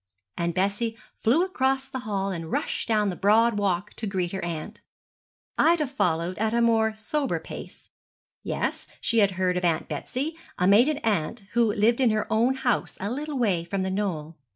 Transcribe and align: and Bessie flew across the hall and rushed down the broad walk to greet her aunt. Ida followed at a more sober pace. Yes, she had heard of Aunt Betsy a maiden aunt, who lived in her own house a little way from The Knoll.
and 0.35 0.55
Bessie 0.55 0.97
flew 1.19 1.43
across 1.45 1.87
the 1.87 1.99
hall 2.09 2.31
and 2.31 2.51
rushed 2.51 2.87
down 2.87 3.09
the 3.11 3.15
broad 3.15 3.59
walk 3.59 3.93
to 3.97 4.07
greet 4.07 4.31
her 4.31 4.43
aunt. 4.43 4.81
Ida 5.59 5.85
followed 5.85 6.39
at 6.39 6.55
a 6.55 6.59
more 6.59 6.95
sober 6.95 7.39
pace. 7.39 7.91
Yes, 8.41 8.87
she 8.99 9.19
had 9.19 9.33
heard 9.37 9.57
of 9.57 9.63
Aunt 9.63 9.87
Betsy 9.87 10.35
a 10.57 10.67
maiden 10.67 10.97
aunt, 11.03 11.41
who 11.53 11.71
lived 11.71 12.01
in 12.01 12.09
her 12.09 12.25
own 12.33 12.55
house 12.55 12.97
a 12.99 13.11
little 13.11 13.37
way 13.37 13.63
from 13.63 13.83
The 13.83 13.91
Knoll. 13.91 14.39